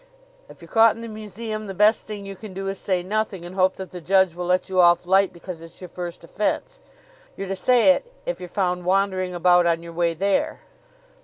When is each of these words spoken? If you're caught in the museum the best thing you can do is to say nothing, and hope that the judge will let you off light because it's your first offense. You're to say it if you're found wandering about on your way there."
If 0.49 0.63
you're 0.63 0.67
caught 0.67 0.95
in 0.95 1.01
the 1.01 1.07
museum 1.07 1.67
the 1.67 1.75
best 1.75 2.07
thing 2.07 2.25
you 2.25 2.35
can 2.35 2.55
do 2.55 2.67
is 2.67 2.79
to 2.79 2.83
say 2.83 3.03
nothing, 3.03 3.45
and 3.45 3.53
hope 3.53 3.75
that 3.75 3.91
the 3.91 4.01
judge 4.01 4.33
will 4.33 4.47
let 4.47 4.67
you 4.67 4.79
off 4.79 5.05
light 5.05 5.31
because 5.31 5.61
it's 5.61 5.79
your 5.79 5.89
first 5.89 6.23
offense. 6.23 6.79
You're 7.37 7.47
to 7.49 7.55
say 7.55 7.89
it 7.93 8.11
if 8.25 8.39
you're 8.39 8.49
found 8.49 8.83
wandering 8.85 9.35
about 9.35 9.67
on 9.67 9.83
your 9.83 9.93
way 9.93 10.15
there." 10.15 10.61